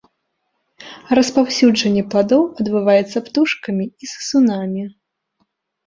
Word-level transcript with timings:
Распаўсюджанне 1.19 2.03
пладоў 2.15 2.43
адбываецца 2.65 3.17
птушкамі 3.31 3.85
і 3.89 4.15
сысунамі. 4.17 4.83